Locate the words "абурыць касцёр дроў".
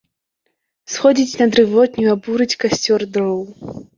2.15-3.39